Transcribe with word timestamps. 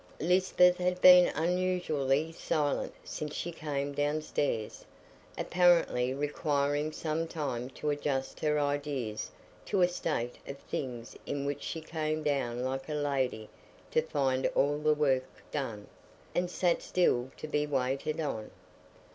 Lisbeth 0.19 0.77
had 0.79 0.99
been 0.99 1.27
unusually 1.35 2.31
silent 2.31 2.91
since 3.03 3.35
she 3.35 3.51
came 3.51 3.91
downstairs, 3.93 4.83
apparently 5.37 6.11
requiring 6.11 6.91
some 6.91 7.27
time 7.27 7.69
to 7.69 7.91
adjust 7.91 8.39
her 8.39 8.59
ideas 8.59 9.29
to 9.63 9.83
a 9.83 9.87
state 9.87 10.37
of 10.47 10.57
things 10.57 11.15
in 11.27 11.45
which 11.45 11.61
she 11.61 11.81
came 11.81 12.23
down 12.23 12.63
like 12.63 12.89
a 12.89 12.95
lady 12.95 13.47
to 13.91 14.01
find 14.01 14.47
all 14.55 14.79
the 14.79 14.95
work 14.95 15.43
done, 15.51 15.85
and 16.33 16.49
sat 16.49 16.81
still 16.81 17.29
to 17.37 17.47
be 17.47 17.67
waited 17.67 18.19
on. 18.19 18.49